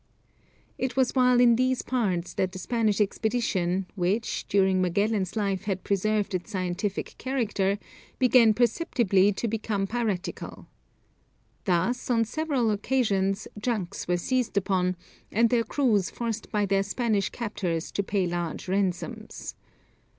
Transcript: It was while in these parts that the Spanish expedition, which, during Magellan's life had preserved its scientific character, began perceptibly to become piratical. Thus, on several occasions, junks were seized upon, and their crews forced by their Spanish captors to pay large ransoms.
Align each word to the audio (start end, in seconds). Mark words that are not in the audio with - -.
It 0.79 0.95
was 0.95 1.13
while 1.13 1.39
in 1.39 1.57
these 1.57 1.83
parts 1.83 2.33
that 2.33 2.51
the 2.53 2.57
Spanish 2.57 2.99
expedition, 2.99 3.85
which, 3.93 4.47
during 4.47 4.81
Magellan's 4.81 5.35
life 5.35 5.65
had 5.65 5.83
preserved 5.83 6.33
its 6.33 6.49
scientific 6.49 7.13
character, 7.19 7.77
began 8.17 8.55
perceptibly 8.55 9.31
to 9.33 9.47
become 9.47 9.85
piratical. 9.85 10.65
Thus, 11.65 12.09
on 12.09 12.25
several 12.25 12.71
occasions, 12.71 13.47
junks 13.59 14.07
were 14.07 14.17
seized 14.17 14.57
upon, 14.57 14.95
and 15.31 15.51
their 15.51 15.63
crews 15.63 16.09
forced 16.09 16.51
by 16.51 16.65
their 16.65 16.81
Spanish 16.81 17.29
captors 17.29 17.91
to 17.91 18.01
pay 18.01 18.25
large 18.25 18.67
ransoms. 18.67 19.53